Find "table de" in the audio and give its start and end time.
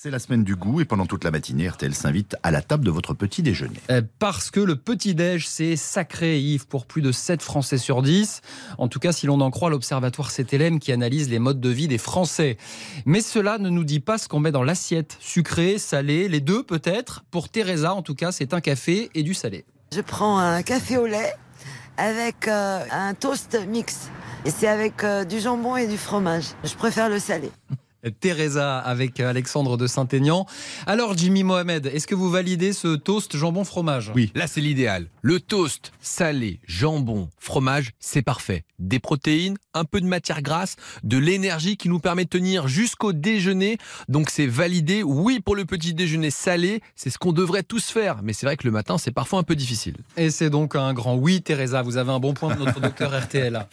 2.62-2.90